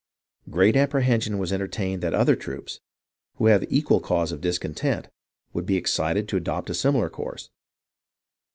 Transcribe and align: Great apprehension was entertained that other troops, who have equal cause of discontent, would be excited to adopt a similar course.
Great 0.49 0.75
apprehension 0.75 1.37
was 1.37 1.53
entertained 1.53 2.01
that 2.01 2.15
other 2.15 2.35
troops, 2.35 2.79
who 3.35 3.45
have 3.45 3.63
equal 3.71 3.99
cause 3.99 4.31
of 4.31 4.41
discontent, 4.41 5.09
would 5.53 5.67
be 5.67 5.77
excited 5.77 6.27
to 6.27 6.37
adopt 6.37 6.71
a 6.71 6.73
similar 6.73 7.07
course. 7.07 7.51